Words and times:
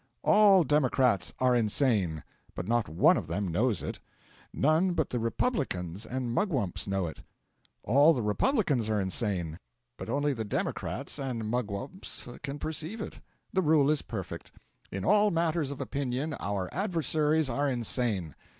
All 0.23 0.63
democrats 0.63 1.31
are 1.37 1.55
insane, 1.55 2.23
but 2.55 2.67
not 2.67 2.89
one 2.89 3.17
of 3.17 3.27
them 3.27 3.47
knows 3.51 3.83
it; 3.83 3.99
none 4.51 4.93
but 4.93 5.11
the 5.11 5.19
republicans 5.19 6.07
and 6.07 6.33
mugwumps 6.35 6.87
know 6.87 7.05
it. 7.05 7.21
All 7.83 8.11
the 8.11 8.23
republicans 8.23 8.89
are 8.89 8.99
insane, 8.99 9.59
but 9.97 10.09
only 10.09 10.33
the 10.33 10.43
democrats 10.43 11.19
and 11.19 11.43
mugwumps 11.47 12.25
can 12.41 12.57
perceive 12.57 12.99
it. 12.99 13.19
The 13.53 13.61
rule 13.61 13.91
is 13.91 14.01
perfect; 14.01 14.51
in 14.91 15.05
all 15.05 15.29
matters 15.29 15.69
of 15.69 15.79
opinion 15.79 16.33
our 16.39 16.67
adversaries 16.73 17.47
are 17.47 17.69
insane. 17.69 18.33